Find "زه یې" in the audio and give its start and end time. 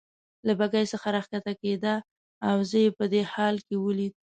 2.69-2.89